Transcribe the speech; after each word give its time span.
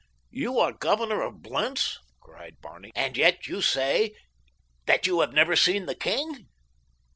"You 0.31 0.57
are 0.57 0.71
governor 0.73 1.21
of 1.21 1.43
Blentz," 1.43 1.99
cried 2.21 2.59
Barney, 2.59 2.91
"and 2.95 3.15
yet 3.15 3.45
you 3.45 3.61
say 3.61 4.15
that 4.87 5.05
you 5.05 5.19
have 5.19 5.31
never 5.33 5.55
seen 5.55 5.85
the 5.85 5.93
king?" 5.93 6.49